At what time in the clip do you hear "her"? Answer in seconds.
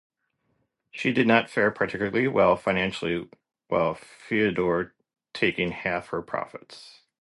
6.09-6.21